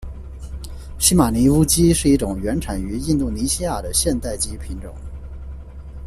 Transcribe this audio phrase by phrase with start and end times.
[0.97, 4.91] 西马尼乌鸡是一种原产于印度尼西亚的现代鸡品种。